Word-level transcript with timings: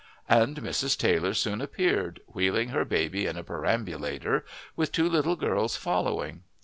And 0.29 0.55
Mrs. 0.61 0.97
Taylor 0.97 1.35
soon 1.35 1.61
appeared, 1.61 2.21
wheeling 2.25 2.69
her 2.69 2.83
baby 2.83 3.27
in 3.27 3.37
a 3.37 3.43
perambulator, 3.43 4.43
with 4.75 4.91
two 4.91 5.07
little 5.07 5.35
girls 5.35 5.75
following. 5.77 6.41